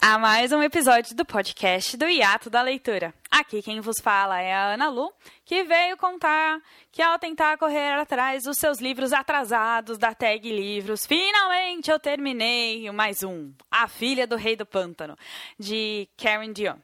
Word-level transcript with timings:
a 0.00 0.18
mais 0.18 0.52
um 0.52 0.62
episódio 0.62 1.16
do 1.16 1.24
podcast 1.24 1.96
do 1.96 2.04
Hiato 2.04 2.50
da 2.50 2.62
Leitura. 2.62 3.14
Aqui 3.30 3.62
quem 3.62 3.80
vos 3.80 3.96
fala 4.02 4.40
é 4.40 4.52
a 4.52 4.74
Ana 4.74 4.88
Lu, 4.88 5.12
que 5.44 5.64
veio 5.64 5.96
contar 5.96 6.60
que 6.92 7.02
ao 7.02 7.18
tentar 7.18 7.56
correr 7.58 7.92
atrás 7.94 8.44
dos 8.44 8.58
seus 8.58 8.80
livros 8.80 9.12
atrasados 9.12 9.98
da 9.98 10.14
Tag 10.14 10.50
Livros, 10.50 11.06
finalmente 11.06 11.90
eu 11.90 11.98
terminei 11.98 12.90
mais 12.90 13.22
um, 13.22 13.52
A 13.70 13.88
Filha 13.88 14.26
do 14.26 14.36
Rei 14.36 14.56
do 14.56 14.66
Pântano, 14.66 15.16
de 15.58 16.08
Karen 16.16 16.52
Dion. 16.52 16.76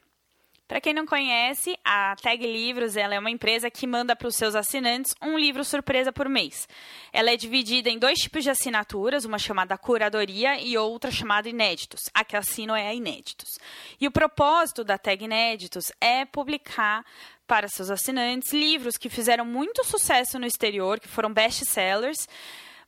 Para 0.73 0.81
quem 0.81 0.91
não 0.91 1.05
conhece, 1.05 1.77
a 1.85 2.15
Tag 2.15 2.43
Livros 2.47 2.97
ela 2.97 3.13
é 3.13 3.19
uma 3.19 3.29
empresa 3.29 3.69
que 3.69 3.85
manda 3.85 4.15
para 4.15 4.27
os 4.27 4.35
seus 4.35 4.55
assinantes 4.55 5.13
um 5.21 5.37
livro 5.37 5.63
surpresa 5.63 6.11
por 6.11 6.27
mês. 6.27 6.67
Ela 7.11 7.29
é 7.29 7.37
dividida 7.37 7.91
em 7.91 7.99
dois 7.99 8.17
tipos 8.17 8.43
de 8.43 8.49
assinaturas, 8.49 9.23
uma 9.23 9.37
chamada 9.37 9.77
curadoria 9.77 10.59
e 10.59 10.75
outra 10.75 11.11
chamada 11.11 11.47
inéditos. 11.47 12.09
A 12.11 12.25
que 12.25 12.35
assino 12.35 12.73
é 12.73 12.87
a 12.87 12.93
inéditos. 12.95 13.59
E 14.01 14.07
o 14.07 14.11
propósito 14.11 14.83
da 14.83 14.97
Tag 14.97 15.23
Inéditos 15.23 15.91
é 16.01 16.25
publicar 16.25 17.05
para 17.45 17.67
seus 17.67 17.91
assinantes 17.91 18.51
livros 18.51 18.97
que 18.97 19.09
fizeram 19.09 19.45
muito 19.45 19.83
sucesso 19.83 20.39
no 20.39 20.47
exterior, 20.47 20.99
que 20.99 21.07
foram 21.07 21.31
best-sellers, 21.31 22.27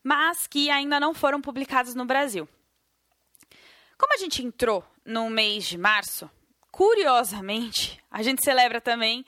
mas 0.04 0.48
que 0.48 0.72
ainda 0.72 1.00
não 1.00 1.14
foram 1.14 1.40
publicados 1.40 1.94
no 1.94 2.04
Brasil. 2.04 2.50
Como 3.96 4.12
a 4.12 4.18
gente 4.18 4.44
entrou 4.44 4.84
no 5.06 5.30
mês 5.30 5.66
de 5.66 5.78
março, 5.78 6.28
curiosamente, 6.76 8.04
a 8.12 8.22
gente 8.22 8.44
celebra 8.44 8.82
também 8.82 9.26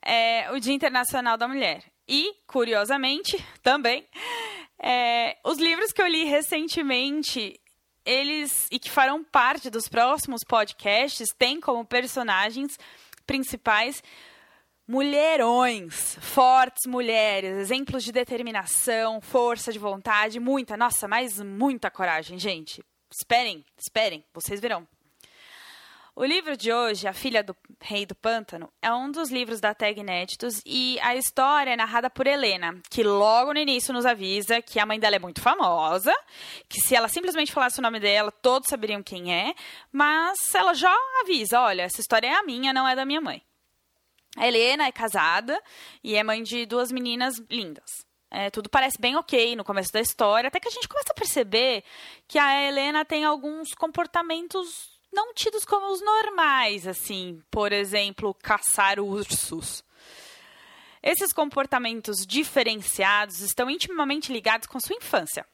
é, 0.00 0.50
o 0.50 0.58
Dia 0.58 0.72
Internacional 0.72 1.36
da 1.36 1.46
Mulher. 1.46 1.84
E, 2.08 2.32
curiosamente, 2.46 3.36
também, 3.62 4.08
é, 4.78 5.36
os 5.44 5.58
livros 5.58 5.92
que 5.92 6.00
eu 6.00 6.06
li 6.06 6.24
recentemente, 6.24 7.60
eles, 8.02 8.66
e 8.70 8.78
que 8.78 8.90
farão 8.90 9.22
parte 9.22 9.68
dos 9.68 9.88
próximos 9.88 10.40
podcasts, 10.42 11.28
têm 11.38 11.60
como 11.60 11.84
personagens 11.84 12.78
principais 13.26 14.02
mulherões, 14.88 16.16
fortes 16.22 16.86
mulheres, 16.86 17.58
exemplos 17.58 18.04
de 18.04 18.12
determinação, 18.12 19.20
força 19.20 19.70
de 19.70 19.78
vontade, 19.78 20.40
muita, 20.40 20.78
nossa, 20.78 21.06
mas 21.06 21.42
muita 21.42 21.90
coragem, 21.90 22.38
gente. 22.38 22.82
Esperem, 23.10 23.62
esperem, 23.76 24.24
vocês 24.32 24.60
verão. 24.60 24.88
O 26.18 26.24
livro 26.24 26.56
de 26.56 26.72
hoje, 26.72 27.06
A 27.06 27.12
Filha 27.12 27.42
do 27.42 27.54
Rei 27.78 28.06
do 28.06 28.14
Pântano, 28.14 28.72
é 28.80 28.90
um 28.90 29.10
dos 29.10 29.30
livros 29.30 29.60
da 29.60 29.74
Tag 29.74 30.00
Inéditos 30.00 30.62
e 30.64 30.98
a 31.02 31.14
história 31.14 31.72
é 31.72 31.76
narrada 31.76 32.08
por 32.08 32.26
Helena, 32.26 32.80
que 32.90 33.02
logo 33.02 33.52
no 33.52 33.58
início 33.58 33.92
nos 33.92 34.06
avisa 34.06 34.62
que 34.62 34.80
a 34.80 34.86
mãe 34.86 34.98
dela 34.98 35.16
é 35.16 35.18
muito 35.18 35.42
famosa, 35.42 36.14
que 36.70 36.80
se 36.80 36.96
ela 36.96 37.06
simplesmente 37.06 37.52
falasse 37.52 37.80
o 37.80 37.82
nome 37.82 38.00
dela, 38.00 38.32
todos 38.32 38.70
saberiam 38.70 39.02
quem 39.02 39.34
é, 39.34 39.54
mas 39.92 40.38
ela 40.54 40.72
já 40.72 40.96
avisa: 41.20 41.60
olha, 41.60 41.82
essa 41.82 42.00
história 42.00 42.28
é 42.28 42.34
a 42.34 42.42
minha, 42.42 42.72
não 42.72 42.88
é 42.88 42.96
da 42.96 43.04
minha 43.04 43.20
mãe. 43.20 43.42
A 44.38 44.48
Helena 44.48 44.86
é 44.86 44.92
casada 44.92 45.62
e 46.02 46.16
é 46.16 46.24
mãe 46.24 46.42
de 46.42 46.64
duas 46.64 46.90
meninas 46.90 47.34
lindas. 47.50 48.06
É, 48.30 48.48
tudo 48.48 48.70
parece 48.70 48.98
bem 48.98 49.16
ok 49.16 49.54
no 49.54 49.64
começo 49.64 49.92
da 49.92 50.00
história, 50.00 50.48
até 50.48 50.60
que 50.60 50.68
a 50.68 50.72
gente 50.72 50.88
começa 50.88 51.12
a 51.12 51.14
perceber 51.14 51.84
que 52.26 52.38
a 52.38 52.66
Helena 52.66 53.04
tem 53.04 53.22
alguns 53.26 53.74
comportamentos 53.74 54.95
não 55.16 55.32
tidos 55.32 55.64
como 55.64 55.90
os 55.90 56.02
normais, 56.02 56.86
assim, 56.86 57.42
por 57.50 57.72
exemplo, 57.72 58.34
caçar 58.34 59.00
ursos. 59.00 59.82
Esses 61.02 61.32
comportamentos 61.32 62.26
diferenciados 62.26 63.40
estão 63.40 63.70
intimamente 63.70 64.30
ligados 64.30 64.66
com 64.66 64.78
sua 64.78 64.94
infância. 64.94 65.46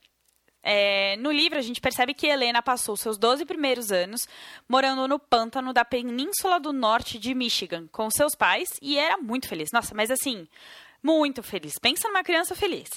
É, 0.64 1.16
no 1.18 1.30
livro, 1.30 1.58
a 1.58 1.62
gente 1.62 1.80
percebe 1.80 2.12
que 2.12 2.26
Helena 2.26 2.60
passou 2.60 2.96
seus 2.96 3.16
12 3.16 3.44
primeiros 3.44 3.92
anos 3.92 4.26
morando 4.68 5.06
no 5.06 5.18
pântano 5.18 5.72
da 5.72 5.84
península 5.84 6.58
do 6.58 6.72
norte 6.72 7.18
de 7.18 7.32
Michigan 7.32 7.86
com 7.92 8.10
seus 8.10 8.34
pais 8.34 8.68
e 8.82 8.98
era 8.98 9.16
muito 9.16 9.46
feliz. 9.46 9.70
Nossa, 9.72 9.94
mas 9.94 10.10
assim, 10.10 10.48
muito 11.00 11.40
feliz. 11.42 11.78
Pensa 11.80 12.08
numa 12.08 12.24
criança 12.24 12.54
feliz. 12.56 12.88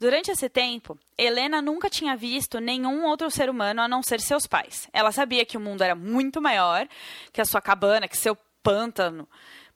Durante 0.00 0.30
esse 0.30 0.48
tempo, 0.48 0.98
Helena 1.16 1.60
nunca 1.60 1.90
tinha 1.90 2.16
visto 2.16 2.58
nenhum 2.58 3.04
outro 3.04 3.30
ser 3.30 3.50
humano 3.50 3.82
a 3.82 3.86
não 3.86 4.02
ser 4.02 4.18
seus 4.18 4.46
pais. 4.46 4.88
Ela 4.94 5.12
sabia 5.12 5.44
que 5.44 5.58
o 5.58 5.60
mundo 5.60 5.82
era 5.82 5.94
muito 5.94 6.40
maior 6.40 6.88
que 7.30 7.38
a 7.38 7.44
sua 7.44 7.60
cabana, 7.60 8.08
que 8.08 8.16
seu 8.16 8.34
pântano, 8.62 9.28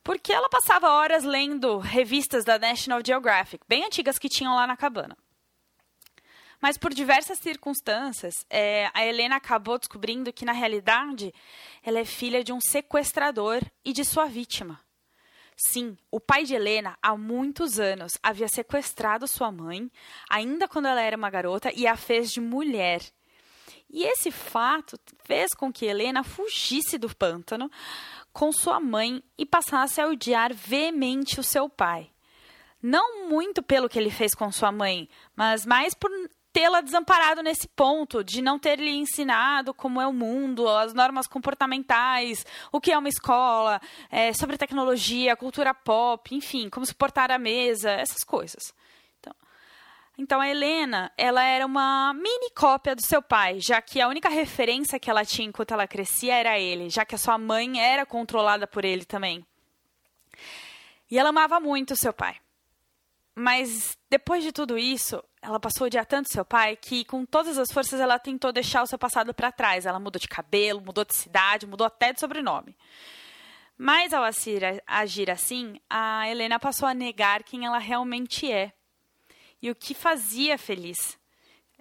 porque 0.03 0.33
ela 0.33 0.49
passava 0.49 0.89
horas 0.89 1.25
lendo 1.25 1.77
revistas 1.77 2.43
da 2.43 2.59
National 2.59 3.03
Geographic, 3.07 3.63
bem 3.69 3.85
antigas 3.85 4.19
que 4.19 4.31
tinham 4.31 4.55
lá 4.55 4.67
na 4.67 4.79
cabana. 4.79 5.15
Mas 6.59 6.79
por 6.79 6.95
diversas 6.95 7.39
circunstâncias, 7.39 8.33
é, 8.49 8.91
a 8.95 9.05
Helena 9.05 9.37
acabou 9.37 9.79
descobrindo 9.79 10.33
que, 10.33 10.47
na 10.47 10.53
realidade, 10.53 11.35
ela 11.83 11.99
é 11.99 12.05
filha 12.07 12.43
de 12.43 12.51
um 12.51 12.61
sequestrador 12.63 13.61
e 13.85 13.93
de 13.93 14.03
sua 14.03 14.25
vítima. 14.25 14.81
Sim, 15.57 15.97
o 16.11 16.19
pai 16.19 16.45
de 16.45 16.55
Helena, 16.55 16.99
há 17.01 17.17
muitos 17.17 17.79
anos, 17.79 18.13
havia 18.23 18.49
sequestrado 18.49 19.27
sua 19.29 19.53
mãe, 19.53 19.91
ainda 20.29 20.67
quando 20.67 20.87
ela 20.87 21.01
era 21.01 21.17
uma 21.17 21.31
garota, 21.31 21.73
e 21.73 21.87
a 21.87 21.97
fez 21.97 22.33
de 22.33 22.41
mulher. 22.41 23.01
E 23.89 24.05
esse 24.05 24.31
fato 24.33 24.99
fez 25.25 25.55
com 25.55 25.73
que 25.73 25.87
Helena 25.87 26.25
fugisse 26.25 26.99
do 26.99 27.15
pântano 27.15 27.71
com 28.33 28.51
sua 28.51 28.81
mãe 28.81 29.23
e 29.39 29.47
passasse 29.47 30.01
a 30.01 30.09
odiar 30.09 30.53
veemente 30.53 31.39
o 31.39 31.45
seu 31.45 31.69
pai. 31.69 32.11
Não 32.83 33.29
muito 33.29 33.63
pelo 33.63 33.89
que 33.89 33.99
ele 33.99 34.11
fez 34.11 34.35
com 34.35 34.51
sua 34.51 34.73
mãe, 34.73 35.09
mas 35.37 35.65
mais 35.65 35.95
por 35.95 36.11
tê-la 36.55 36.81
desamparado 36.81 37.43
nesse 37.43 37.67
ponto, 37.67 38.23
de 38.23 38.41
não 38.41 38.61
ter 38.61 38.79
lhe 38.79 38.93
ensinado 38.93 39.75
como 39.75 40.01
é 40.01 40.07
o 40.07 40.13
mundo, 40.13 40.69
as 40.69 40.95
normas 40.95 41.27
comportamentais, 41.27 42.47
o 42.71 42.81
que 42.81 42.93
é 42.93 42.97
uma 42.97 43.09
escola, 43.09 43.81
é, 44.09 44.33
sobre 44.33 44.57
tecnologia, 44.57 45.35
cultura 45.35 45.75
pop, 45.75 46.33
enfim, 46.33 46.71
como 46.71 46.87
se 46.87 46.95
portar 46.95 47.33
à 47.33 47.39
mesa, 47.39 47.91
essas 47.91 48.23
coisas. 48.23 48.73
Então, 49.19 49.35
então 50.17 50.41
a 50.41 50.49
Helena, 50.49 51.11
ela 51.19 51.43
era 51.43 51.67
uma 51.67 52.15
mini 52.15 52.51
cópia 52.55 52.95
do 52.95 53.05
seu 53.05 53.21
pai, 53.21 53.59
já 53.59 53.83
que 53.83 54.01
a 54.01 54.07
única 54.07 54.29
referência 54.29 55.01
que 55.01 55.11
ela 55.11 55.25
tinha 55.25 55.49
enquanto 55.49 55.75
ela 55.75 55.89
crescia 55.89 56.37
era 56.37 56.57
ele, 56.57 56.89
já 56.89 57.05
que 57.05 57.17
a 57.17 57.19
sua 57.19 57.37
mãe 57.37 57.81
era 57.81 58.07
controlada 58.07 58.65
por 58.65 58.85
ele 58.85 59.05
também. 59.05 59.45
E 61.11 61.19
ela 61.19 61.31
amava 61.31 61.59
muito 61.59 61.95
o 61.95 61.97
seu 61.97 62.13
pai. 62.13 62.37
Mas 63.35 63.99
depois 64.09 64.45
de 64.45 64.53
tudo 64.53 64.79
isso, 64.79 65.21
ela 65.45 65.61
passou 65.61 65.85
a 65.85 65.87
odiar 65.89 66.07
tanto 66.07 66.33
seu 66.33 66.45
pai 66.45 66.75
que, 66.75 67.05
com 67.05 67.27
todas 67.27 67.59
as 67.59 67.71
forças, 67.71 68.01
ela 68.01 68.19
tentou 68.19 68.51
deixar 68.51 68.83
o 68.83 68.87
seu 68.87 68.99
passado 68.99 69.35
para 69.35 69.53
trás. 69.53 69.85
Ela 69.85 70.01
mudou 70.01 70.19
de 70.19 70.27
cabelo, 70.27 70.81
mudou 70.81 71.05
de 71.05 71.15
cidade, 71.15 71.67
mudou 71.67 71.87
até 71.87 72.15
de 72.15 72.21
sobrenome. 72.21 72.75
Mas 73.77 74.15
ao 74.15 74.25
agir 74.25 75.31
assim, 75.31 75.79
a 75.91 76.27
Helena 76.29 76.59
passou 76.59 76.89
a 76.89 76.95
negar 76.95 77.43
quem 77.43 77.67
ela 77.67 77.79
realmente 77.79 78.51
é 78.51 78.73
e 79.61 79.71
o 79.71 79.75
que 79.75 79.93
fazia 79.95 80.57
feliz, 80.57 81.19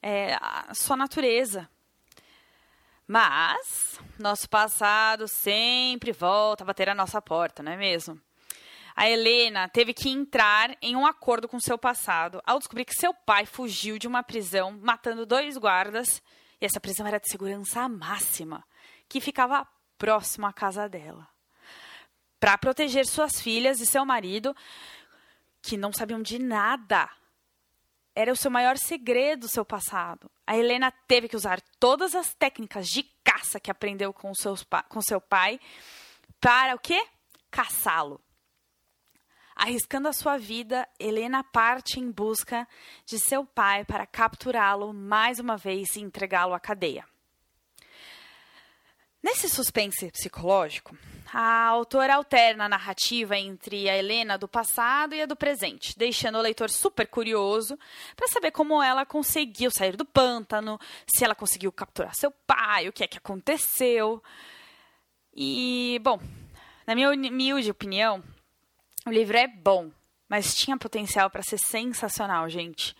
é, 0.02 0.36
a 0.42 0.74
sua 0.74 0.98
natureza. 0.98 1.70
Mas 3.08 4.00
nosso 4.20 4.50
passado 4.50 5.28
sempre 5.28 6.12
volta 6.12 6.64
a 6.64 6.68
bater 6.68 6.90
a 6.90 6.96
nossa 6.96 7.22
porta, 7.22 7.64
não 7.64 7.72
é 7.72 7.78
mesmo? 7.78 8.20
A 8.96 9.10
Helena 9.10 9.68
teve 9.68 9.94
que 9.94 10.10
entrar 10.10 10.76
em 10.82 10.96
um 10.96 11.06
acordo 11.06 11.48
com 11.48 11.60
seu 11.60 11.78
passado 11.78 12.42
ao 12.46 12.60
descobrir 12.60 12.86
que 12.86 12.94
seu 12.94 13.14
pai 13.14 13.46
fugiu 13.46 13.98
de 13.98 14.08
uma 14.08 14.22
prisão, 14.22 14.78
matando 14.82 15.26
dois 15.26 15.58
guardas, 15.58 16.22
e 16.62 16.66
essa 16.66 16.80
prisão 16.80 17.08
era 17.08 17.20
de 17.20 17.30
segurança 17.30 17.90
máxima, 17.90 18.64
que 19.10 19.20
ficava 19.20 19.68
próximo 19.98 20.46
à 20.46 20.54
casa 20.54 20.88
dela. 20.88 21.28
Para 22.40 22.58
proteger 22.58 23.06
suas 23.06 23.42
filhas 23.42 23.80
e 23.80 23.86
seu 23.86 24.06
marido, 24.06 24.56
que 25.62 25.78
não 25.78 25.92
sabiam 25.92 26.22
de 26.22 26.38
nada. 26.38 27.10
Era 28.16 28.32
o 28.32 28.36
seu 28.36 28.52
maior 28.52 28.78
segredo, 28.78 29.48
seu 29.48 29.66
passado. 29.66 30.30
A 30.46 30.56
Helena 30.56 30.92
teve 31.08 31.28
que 31.28 31.36
usar 31.36 31.60
todas 31.80 32.14
as 32.14 32.34
técnicas 32.36 32.88
de 32.88 33.04
caça 33.24 33.60
que 33.60 33.72
aprendeu 33.72 34.14
com, 34.14 34.34
seus, 34.36 34.64
com 34.88 35.02
seu 35.02 35.20
pai 35.20 35.60
para 36.40 36.76
o 36.76 36.80
quê? 36.80 37.04
Caçá-lo. 37.50 38.23
Arriscando 39.56 40.08
a 40.08 40.14
sua 40.14 40.38
vida, 40.38 40.88
Helena 41.00 41.44
parte 41.44 42.00
em 42.00 42.12
busca 42.12 42.68
de 43.06 43.20
seu 43.20 43.46
pai 43.46 43.86
para 43.86 44.06
capturá-lo 44.06 44.94
mais 44.94 45.40
uma 45.40 45.58
vez 45.58 45.96
e 45.96 46.02
entregá-lo 46.02 46.54
à 46.54 46.60
cadeia. 46.60 47.06
Nesse 49.24 49.48
suspense 49.48 50.12
psicológico, 50.12 50.98
a 51.34 51.66
autora 51.68 52.16
alterna 52.16 52.66
a 52.66 52.70
narrativa 52.70 53.38
entre 53.38 53.90
a 53.90 53.98
Helena 53.98 54.38
do 54.38 54.50
passado 54.50 55.16
e 55.16 55.22
a 55.22 55.26
do 55.26 55.36
presente, 55.36 55.98
deixando 55.98 56.38
o 56.38 56.42
leitor 56.42 56.70
super 56.70 57.08
curioso 57.08 57.80
para 58.18 58.28
saber 58.28 58.52
como 58.52 58.84
ela 58.84 59.06
conseguiu 59.06 59.72
sair 59.72 59.96
do 59.96 60.04
pântano, 60.04 60.78
se 61.08 61.24
ela 61.24 61.34
conseguiu 61.34 61.72
capturar 61.72 62.14
seu 62.14 62.32
pai, 62.46 62.90
o 62.90 62.92
que 62.92 63.04
é 63.04 63.08
que 63.08 63.18
aconteceu. 63.18 64.22
E, 65.34 66.00
bom, 66.04 66.20
na 66.86 66.94
minha 66.94 67.10
humilde 67.10 67.72
opinião, 67.72 68.22
o 69.06 69.12
livro 69.12 69.38
é 69.38 69.48
bom, 69.48 69.92
mas 70.30 70.56
tinha 70.56 70.78
potencial 70.78 71.30
para 71.30 71.44
ser 71.44 71.58
sensacional, 71.58 72.50
gente. 72.50 72.96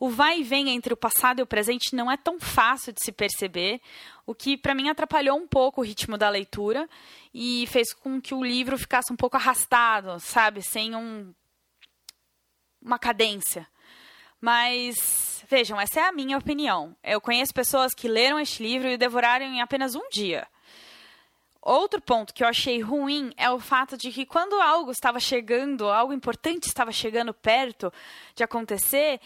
o 0.00 0.08
vai 0.08 0.40
e 0.40 0.42
vem 0.42 0.70
entre 0.70 0.92
o 0.92 0.96
passado 0.96 1.38
e 1.38 1.42
o 1.42 1.46
presente 1.46 1.94
não 1.94 2.10
é 2.10 2.16
tão 2.16 2.40
fácil 2.40 2.92
de 2.92 3.00
se 3.02 3.12
perceber, 3.12 3.80
o 4.26 4.34
que 4.34 4.56
para 4.56 4.74
mim 4.74 4.88
atrapalhou 4.88 5.38
um 5.38 5.46
pouco 5.46 5.80
o 5.80 5.84
ritmo 5.84 6.18
da 6.18 6.28
leitura 6.28 6.88
e 7.32 7.66
fez 7.68 7.92
com 7.92 8.20
que 8.20 8.34
o 8.34 8.44
livro 8.44 8.76
ficasse 8.78 9.12
um 9.12 9.16
pouco 9.16 9.36
arrastado, 9.36 10.18
sabe, 10.20 10.62
sem 10.62 10.94
um 10.94 11.32
uma 12.82 12.98
cadência. 12.98 13.66
Mas 14.40 15.42
vejam, 15.48 15.80
essa 15.80 16.00
é 16.00 16.02
a 16.04 16.12
minha 16.12 16.36
opinião. 16.36 16.94
Eu 17.02 17.18
conheço 17.18 17.54
pessoas 17.54 17.94
que 17.94 18.06
leram 18.06 18.38
este 18.38 18.62
livro 18.62 18.88
e 18.88 18.98
devoraram 18.98 19.46
em 19.46 19.62
apenas 19.62 19.94
um 19.94 20.06
dia. 20.10 20.46
Outro 21.66 21.98
ponto 21.98 22.34
que 22.34 22.44
eu 22.44 22.46
achei 22.46 22.82
ruim 22.82 23.32
é 23.38 23.50
o 23.50 23.58
fato 23.58 23.96
de 23.96 24.12
que 24.12 24.26
quando 24.26 24.60
algo 24.60 24.90
estava 24.90 25.18
chegando, 25.18 25.88
algo 25.88 26.12
importante 26.12 26.66
estava 26.66 26.92
chegando 26.92 27.32
perto 27.32 27.90
de 28.34 28.44
acontecer, 28.44 29.18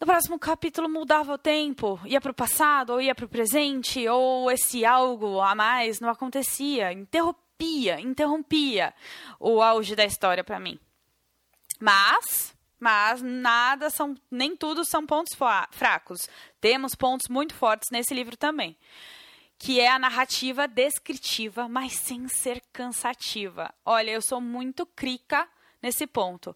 no 0.00 0.06
próximo 0.06 0.38
capítulo 0.38 0.88
mudava 0.88 1.34
o 1.34 1.38
tempo, 1.38 2.00
ia 2.06 2.22
para 2.22 2.30
o 2.30 2.34
passado, 2.34 2.94
ou 2.94 3.02
ia 3.02 3.14
para 3.14 3.26
o 3.26 3.28
presente, 3.28 4.08
ou 4.08 4.50
esse 4.50 4.86
algo 4.86 5.38
a 5.42 5.54
mais 5.54 6.00
não 6.00 6.08
acontecia, 6.08 6.90
interrompia, 6.90 8.00
interrompia 8.00 8.94
o 9.38 9.60
auge 9.60 9.94
da 9.94 10.06
história 10.06 10.42
para 10.42 10.58
mim. 10.58 10.80
Mas, 11.78 12.56
mas 12.80 13.20
nada 13.20 13.90
são, 13.90 14.16
nem 14.30 14.56
tudo 14.56 14.86
são 14.86 15.04
pontos 15.04 15.36
fracos. 15.70 16.30
Temos 16.62 16.94
pontos 16.94 17.28
muito 17.28 17.54
fortes 17.54 17.90
nesse 17.92 18.14
livro 18.14 18.38
também 18.38 18.74
que 19.58 19.80
é 19.80 19.88
a 19.88 19.98
narrativa 19.98 20.68
descritiva, 20.68 21.68
mas 21.68 21.94
sem 21.94 22.28
ser 22.28 22.62
cansativa. 22.72 23.72
Olha, 23.84 24.10
eu 24.10 24.22
sou 24.22 24.40
muito 24.40 24.84
crica 24.84 25.48
nesse 25.82 26.06
ponto. 26.06 26.54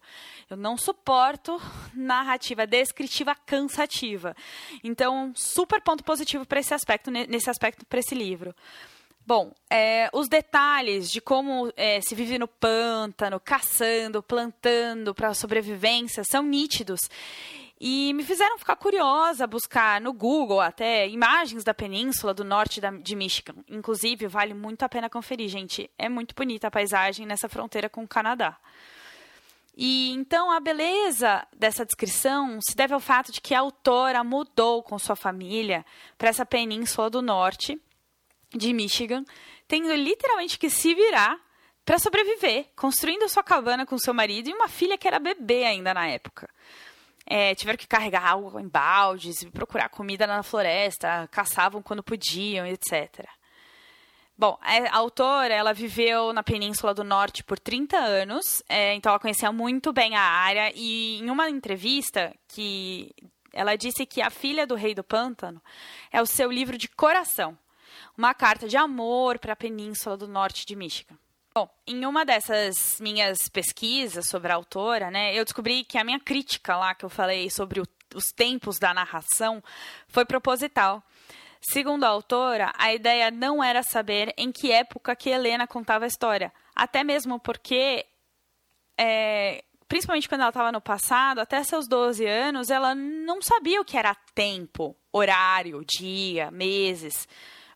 Eu 0.49 0.57
não 0.57 0.77
suporto 0.77 1.59
narrativa 1.93 2.67
descritiva 2.67 3.35
cansativa. 3.35 4.35
Então, 4.83 5.31
super 5.35 5.81
ponto 5.81 6.03
positivo 6.03 6.45
para 6.45 6.59
esse 6.59 6.73
aspecto, 6.73 7.09
nesse 7.09 7.49
aspecto 7.49 7.85
para 7.85 7.99
esse 7.99 8.13
livro. 8.13 8.53
Bom, 9.25 9.53
é, 9.69 10.09
os 10.13 10.27
detalhes 10.27 11.09
de 11.11 11.21
como 11.21 11.71
é, 11.77 12.01
se 12.01 12.15
vive 12.15 12.39
no 12.39 12.47
pântano, 12.47 13.39
caçando, 13.39 14.21
plantando 14.21 15.13
para 15.13 15.33
sobrevivência 15.33 16.23
são 16.23 16.43
nítidos 16.43 16.99
e 17.83 18.13
me 18.13 18.23
fizeram 18.23 18.59
ficar 18.59 18.75
curiosa, 18.75 19.47
buscar 19.47 19.99
no 19.99 20.13
Google 20.13 20.61
até 20.61 21.07
imagens 21.07 21.63
da 21.63 21.73
península 21.73 22.31
do 22.31 22.43
norte 22.43 22.79
da, 22.79 22.91
de 22.91 23.15
Michigan. 23.15 23.55
Inclusive, 23.67 24.27
vale 24.27 24.53
muito 24.53 24.83
a 24.83 24.89
pena 24.89 25.09
conferir, 25.09 25.49
gente. 25.49 25.89
É 25.97 26.07
muito 26.07 26.35
bonita 26.35 26.67
a 26.67 26.71
paisagem 26.71 27.25
nessa 27.25 27.49
fronteira 27.49 27.89
com 27.89 28.03
o 28.03 28.07
Canadá. 28.07 28.55
E 29.75 30.11
então 30.11 30.51
a 30.51 30.59
beleza 30.59 31.43
dessa 31.57 31.83
descrição 31.83 32.59
se 32.61 32.75
deve 32.75 32.93
ao 32.93 32.99
fato 32.99 33.31
de 33.31 33.41
que 33.41 33.55
a 33.55 33.61
autora 33.61 34.23
mudou 34.23 34.83
com 34.83 34.99
sua 34.99 35.15
família 35.15 35.83
para 36.19 36.29
essa 36.29 36.45
península 36.45 37.09
do 37.09 37.19
norte 37.19 37.81
de 38.53 38.73
Michigan, 38.73 39.25
tendo 39.67 39.91
literalmente 39.95 40.59
que 40.59 40.69
se 40.69 40.93
virar 40.93 41.35
para 41.83 41.97
sobreviver, 41.97 42.67
construindo 42.75 43.27
sua 43.27 43.41
cabana 43.41 43.87
com 43.87 43.97
seu 43.97 44.13
marido 44.13 44.51
e 44.51 44.53
uma 44.53 44.67
filha 44.67 44.99
que 44.99 45.07
era 45.07 45.17
bebê 45.17 45.63
ainda 45.63 45.95
na 45.95 46.07
época 46.07 46.47
é, 47.25 47.53
tiveram 47.55 47.77
que 47.77 47.87
carregar 47.87 48.25
água 48.25 48.61
em 48.61 48.67
baldes, 48.67 49.43
procurar 49.45 49.89
comida 49.89 50.25
na 50.27 50.43
floresta, 50.43 51.27
caçavam 51.31 51.81
quando 51.81 52.03
podiam, 52.03 52.65
etc. 52.65 53.25
Bom, 54.37 54.57
a 54.61 54.97
autora, 54.97 55.53
ela 55.53 55.73
viveu 55.73 56.33
na 56.33 56.41
Península 56.41 56.93
do 56.95 57.03
Norte 57.03 57.43
por 57.43 57.59
30 57.59 57.95
anos, 57.95 58.63
é, 58.67 58.95
então 58.95 59.11
ela 59.11 59.19
conhecia 59.19 59.51
muito 59.51 59.93
bem 59.93 60.15
a 60.15 60.21
área 60.21 60.71
e 60.73 61.19
em 61.19 61.29
uma 61.29 61.47
entrevista 61.47 62.33
que 62.47 63.13
ela 63.53 63.75
disse 63.75 64.05
que 64.05 64.21
A 64.21 64.29
Filha 64.29 64.65
do 64.65 64.75
Rei 64.75 64.95
do 64.95 65.03
Pântano 65.03 65.61
é 66.11 66.21
o 66.21 66.25
seu 66.25 66.51
livro 66.51 66.77
de 66.77 66.87
coração, 66.87 67.57
uma 68.17 68.33
carta 68.33 68.67
de 68.67 68.77
amor 68.77 69.37
para 69.37 69.53
a 69.53 69.55
Península 69.55 70.17
do 70.17 70.27
Norte 70.27 70.65
de 70.65 70.75
Michigan. 70.75 71.17
Bom, 71.53 71.69
em 71.85 72.05
uma 72.05 72.23
dessas 72.23 73.01
minhas 73.01 73.49
pesquisas 73.49 74.29
sobre 74.29 74.53
a 74.53 74.55
autora, 74.55 75.11
né, 75.11 75.35
eu 75.35 75.43
descobri 75.43 75.83
que 75.83 75.97
a 75.97 76.03
minha 76.03 76.19
crítica 76.19 76.77
lá 76.77 76.95
que 76.95 77.03
eu 77.03 77.09
falei 77.09 77.49
sobre 77.49 77.81
o, 77.81 77.87
os 78.15 78.31
tempos 78.31 78.79
da 78.79 78.93
narração 78.93 79.61
foi 80.07 80.23
proposital. 80.23 81.03
Segundo 81.59 82.05
a 82.05 82.07
autora, 82.07 82.71
a 82.77 82.93
ideia 82.93 83.29
não 83.29 83.61
era 83.61 83.83
saber 83.83 84.33
em 84.37 84.49
que 84.49 84.71
época 84.71 85.13
que 85.13 85.29
Helena 85.29 85.67
contava 85.67 86.05
a 86.05 86.07
história, 86.07 86.53
até 86.73 87.03
mesmo 87.03 87.37
porque, 87.37 88.05
é, 88.97 89.61
principalmente 89.89 90.29
quando 90.29 90.41
ela 90.41 90.51
estava 90.51 90.71
no 90.71 90.79
passado, 90.79 91.39
até 91.39 91.61
seus 91.65 91.85
12 91.85 92.25
anos, 92.25 92.69
ela 92.69 92.95
não 92.95 93.41
sabia 93.41 93.81
o 93.81 93.85
que 93.85 93.97
era 93.97 94.15
tempo, 94.33 94.95
horário, 95.11 95.83
dia, 95.85 96.49
meses, 96.49 97.27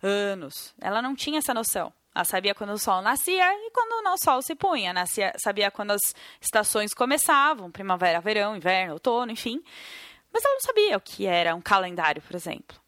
anos. 0.02 0.74
Ela 0.80 1.02
não 1.02 1.14
tinha 1.14 1.40
essa 1.40 1.54
noção. 1.54 1.94
Ela 2.16 2.24
sabia 2.24 2.56
quando 2.56 2.70
o 2.70 2.78
sol 2.78 3.02
nascia 3.02 3.46
e 3.46 3.72
quando 3.72 4.08
o 4.08 4.18
sol 4.18 4.42
se 4.42 4.56
punha. 4.56 4.94
Nascia, 4.94 5.34
sabia 5.38 5.70
quando 5.70 5.92
as 5.92 6.02
estações 6.40 6.94
começavam, 6.94 7.70
primavera, 7.70 8.22
verão, 8.22 8.56
inverno, 8.56 8.94
outono, 8.94 9.34
enfim. 9.34 9.62
Mas 10.32 10.46
ela 10.46 10.54
não 10.54 10.62
sabia 10.62 10.96
o 10.96 11.02
que 11.02 11.26
era 11.26 11.54
um 11.54 11.62
calendário, 11.62 12.22
por 12.22 12.34
exemplo. 12.34 12.80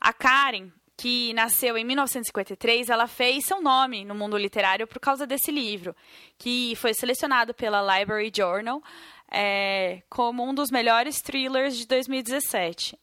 A 0.00 0.12
Karen, 0.12 0.70
que 0.96 1.32
nasceu 1.34 1.76
em 1.76 1.84
1953, 1.84 2.88
ela 2.88 3.08
fez 3.08 3.44
seu 3.44 3.60
nome 3.60 4.04
no 4.04 4.14
mundo 4.14 4.38
literário 4.38 4.86
por 4.86 5.00
causa 5.00 5.26
desse 5.26 5.50
livro, 5.50 5.94
que 6.38 6.76
foi 6.76 6.94
selecionado 6.94 7.52
pela 7.52 7.98
Library 7.98 8.30
Journal 8.32 8.80
é, 9.28 10.00
como 10.08 10.44
um 10.44 10.54
dos 10.54 10.70
melhores 10.70 11.20
thrillers 11.20 11.76
de 11.76 11.88
2017. 11.88 12.96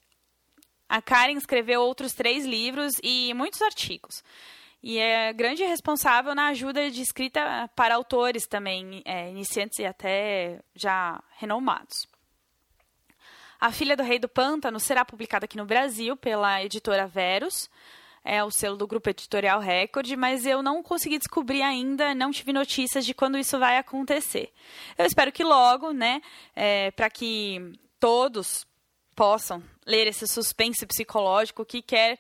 A 0.87 1.01
Karen 1.01 1.35
escreveu 1.35 1.81
outros 1.81 2.13
três 2.13 2.45
livros 2.45 2.93
e 3.03 3.33
muitos 3.33 3.61
artigos 3.61 4.23
e 4.81 4.99
é 4.99 5.33
grande 5.33 5.63
responsável 5.63 6.35
na 6.35 6.47
ajuda 6.47 6.89
de 6.91 7.01
escrita 7.01 7.69
para 7.75 7.95
autores 7.95 8.45
também, 8.45 9.01
é, 9.05 9.29
iniciantes 9.29 9.79
e 9.79 9.85
até 9.85 10.59
já 10.75 11.21
renomados. 11.37 12.07
A 13.59 13.71
Filha 13.71 13.97
do 13.97 14.03
Rei 14.03 14.19
do 14.19 14.29
Pântano 14.29 14.79
será 14.79 15.03
publicada 15.03 15.45
aqui 15.45 15.57
no 15.57 15.65
Brasil 15.65 16.15
pela 16.15 16.63
editora 16.63 17.07
Verus, 17.07 17.69
é 18.23 18.43
o 18.43 18.49
selo 18.49 18.75
do 18.75 18.87
grupo 18.87 19.09
editorial 19.09 19.59
Record, 19.59 20.11
mas 20.17 20.47
eu 20.47 20.63
não 20.63 20.81
consegui 20.81 21.19
descobrir 21.19 21.61
ainda, 21.61 22.15
não 22.15 22.31
tive 22.31 22.51
notícias 22.51 23.05
de 23.05 23.13
quando 23.13 23.37
isso 23.37 23.59
vai 23.59 23.77
acontecer. 23.77 24.51
Eu 24.97 25.05
espero 25.05 25.31
que 25.31 25.43
logo, 25.43 25.91
né, 25.91 26.21
é, 26.55 26.89
para 26.91 27.09
que 27.09 27.79
todos 27.99 28.67
possam 29.15 29.63
ler 29.85 30.07
esse 30.07 30.27
suspense 30.27 30.85
psicológico 30.85 31.63
que 31.63 31.81
quer 31.81 32.19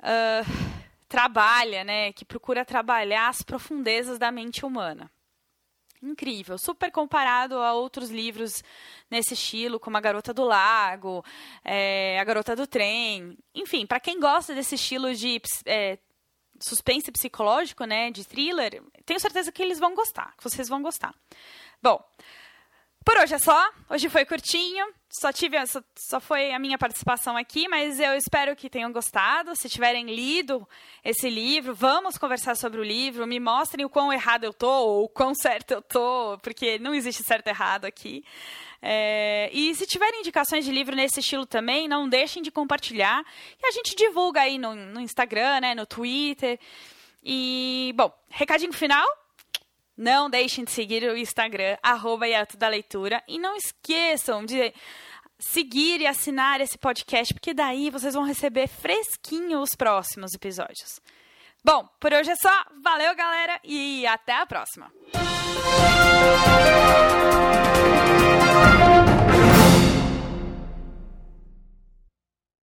uh, 0.00 0.77
trabalha, 1.08 1.82
né, 1.84 2.12
que 2.12 2.24
procura 2.24 2.64
trabalhar 2.64 3.28
as 3.28 3.42
profundezas 3.42 4.18
da 4.18 4.30
mente 4.30 4.64
humana. 4.64 5.10
Incrível, 6.00 6.56
super 6.58 6.92
comparado 6.92 7.58
a 7.58 7.72
outros 7.72 8.10
livros 8.10 8.62
nesse 9.10 9.34
estilo, 9.34 9.80
como 9.80 9.96
A 9.96 10.00
Garota 10.00 10.32
do 10.32 10.44
Lago, 10.44 11.24
é, 11.64 12.20
A 12.20 12.24
Garota 12.24 12.54
do 12.54 12.68
Trem. 12.68 13.36
Enfim, 13.52 13.84
para 13.84 13.98
quem 13.98 14.20
gosta 14.20 14.54
desse 14.54 14.76
estilo 14.76 15.12
de 15.12 15.40
é, 15.66 15.98
suspense 16.60 17.10
psicológico, 17.10 17.84
né, 17.84 18.12
de 18.12 18.24
thriller, 18.24 18.80
tenho 19.04 19.18
certeza 19.18 19.50
que 19.50 19.60
eles 19.60 19.80
vão 19.80 19.94
gostar, 19.94 20.36
que 20.36 20.44
vocês 20.44 20.68
vão 20.68 20.82
gostar. 20.82 21.12
Bom, 21.82 22.00
por 23.08 23.16
hoje 23.16 23.36
é 23.36 23.38
só. 23.38 23.70
Hoje 23.88 24.06
foi 24.10 24.26
curtinho. 24.26 24.86
Só 25.08 25.32
tive 25.32 25.56
só, 25.66 25.80
só, 25.96 26.20
foi 26.20 26.52
a 26.52 26.58
minha 26.58 26.76
participação 26.76 27.38
aqui, 27.38 27.66
mas 27.66 27.98
eu 27.98 28.12
espero 28.12 28.54
que 28.54 28.68
tenham 28.68 28.92
gostado. 28.92 29.56
Se 29.56 29.66
tiverem 29.66 30.04
lido 30.14 30.68
esse 31.02 31.30
livro, 31.30 31.74
vamos 31.74 32.18
conversar 32.18 32.54
sobre 32.54 32.78
o 32.78 32.84
livro. 32.84 33.26
Me 33.26 33.40
mostrem 33.40 33.86
o 33.86 33.88
quão 33.88 34.12
errado 34.12 34.44
eu 34.44 34.52
tô 34.52 34.70
ou 34.70 35.04
o 35.04 35.08
quão 35.08 35.34
certo 35.34 35.70
eu 35.70 35.80
tô, 35.80 36.38
porque 36.42 36.78
não 36.80 36.94
existe 36.94 37.22
certo 37.22 37.46
e 37.46 37.50
errado 37.50 37.86
aqui. 37.86 38.22
É, 38.82 39.48
e 39.54 39.74
se 39.74 39.86
tiverem 39.86 40.20
indicações 40.20 40.66
de 40.66 40.70
livro 40.70 40.94
nesse 40.94 41.20
estilo 41.20 41.46
também, 41.46 41.88
não 41.88 42.06
deixem 42.06 42.42
de 42.42 42.50
compartilhar. 42.50 43.24
E 43.62 43.66
a 43.66 43.70
gente 43.70 43.96
divulga 43.96 44.42
aí 44.42 44.58
no, 44.58 44.74
no 44.74 45.00
Instagram, 45.00 45.60
né, 45.60 45.74
no 45.74 45.86
Twitter. 45.86 46.60
E, 47.24 47.90
bom, 47.96 48.12
recadinho 48.28 48.74
final. 48.74 49.08
Não 49.98 50.30
deixem 50.30 50.64
de 50.64 50.70
seguir 50.70 51.02
o 51.02 51.16
Instagram, 51.16 51.76
arroba 51.82 52.24
da 52.56 52.68
Leitura. 52.68 53.20
E 53.26 53.36
não 53.36 53.56
esqueçam 53.56 54.46
de 54.46 54.72
seguir 55.40 56.00
e 56.00 56.06
assinar 56.06 56.60
esse 56.60 56.78
podcast, 56.78 57.34
porque 57.34 57.52
daí 57.52 57.90
vocês 57.90 58.14
vão 58.14 58.22
receber 58.22 58.68
fresquinho 58.68 59.60
os 59.60 59.74
próximos 59.74 60.32
episódios. 60.34 61.00
Bom, 61.64 61.88
por 61.98 62.12
hoje 62.12 62.30
é 62.30 62.36
só. 62.36 62.64
Valeu, 62.80 63.12
galera, 63.16 63.58
e 63.64 64.06
até 64.06 64.34
a 64.34 64.46
próxima. 64.46 64.92